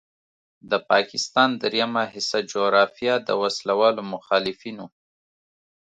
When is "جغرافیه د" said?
2.51-3.29